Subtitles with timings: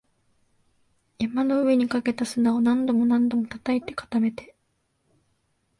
[1.19, 4.55] 山の上にかけた砂を何度も何度も叩いて、固めて